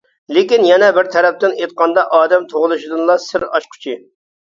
[0.37, 4.01] لېكىن، يەنە بىر تەرەپتىن ئېيتقاندا، ئادەم تۇغۇلۇشىدىنلا سىر ئاچقۇچى.